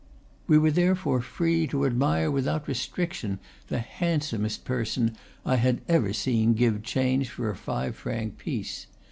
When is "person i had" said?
4.65-5.81